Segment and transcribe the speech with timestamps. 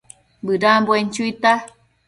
[0.45, 1.51] Bëdambuen chuita